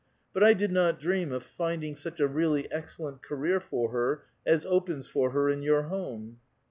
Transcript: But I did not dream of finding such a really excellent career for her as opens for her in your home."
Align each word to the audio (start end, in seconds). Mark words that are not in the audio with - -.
But 0.33 0.41
I 0.43 0.53
did 0.55 0.71
not 0.71 0.99
dream 0.99 1.31
of 1.31 1.43
finding 1.43 1.95
such 1.95 2.19
a 2.19 2.25
really 2.25 2.65
excellent 2.71 3.21
career 3.21 3.59
for 3.59 3.91
her 3.91 4.23
as 4.47 4.65
opens 4.65 5.07
for 5.07 5.29
her 5.29 5.47
in 5.47 5.61
your 5.61 5.83
home." 5.89 6.39